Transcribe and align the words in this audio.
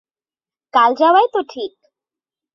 কাল 0.73 0.91
যাওয়াই 0.93 1.27
তো 1.33 1.39
ঠিক? 1.49 1.71